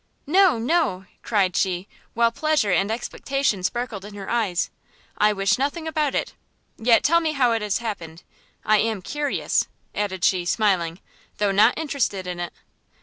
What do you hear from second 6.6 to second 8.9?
Yet tell me how it has happened, I